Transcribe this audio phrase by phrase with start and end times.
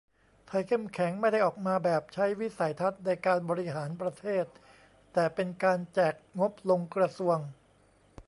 [0.47, 4.45] ไทยเข้มแข็งไม่ได้ออกมาแบบใช้วิสัยทัศน์ในการบริหารประเทศ
[5.13, 7.37] แต่เป็นการแจกงบลงกระทรวง